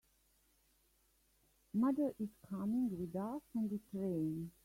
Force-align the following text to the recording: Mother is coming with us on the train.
Mother 1.75 2.15
is 2.19 2.29
coming 2.49 2.89
with 2.97 3.15
us 3.15 3.43
on 3.55 3.69
the 3.69 3.79
train. 3.91 4.51